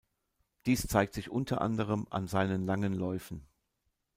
[0.65, 3.45] Dies zeigt sich unter anderem an seinen langen Läufen.